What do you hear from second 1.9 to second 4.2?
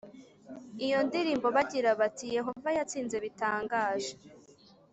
bati Yehova yatsinze bitangaje